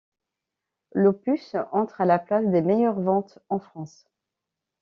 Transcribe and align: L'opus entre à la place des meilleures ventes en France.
L'opus 0.93 1.55
entre 1.71 2.01
à 2.01 2.05
la 2.05 2.17
place 2.17 2.47
des 2.47 2.63
meilleures 2.63 2.99
ventes 3.01 3.37
en 3.49 3.59
France. 3.59 4.07